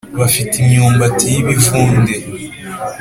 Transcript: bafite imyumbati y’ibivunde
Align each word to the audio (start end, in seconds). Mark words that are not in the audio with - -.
bafite 0.19 0.53
imyumbati 0.59 1.25
y’ibivunde 1.33 2.13